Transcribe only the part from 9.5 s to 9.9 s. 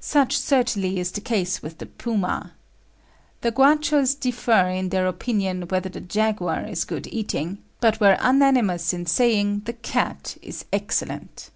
the